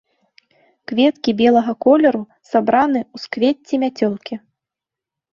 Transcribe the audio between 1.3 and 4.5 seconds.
белага колеру сабраны ў суквецці-мяцёлкі.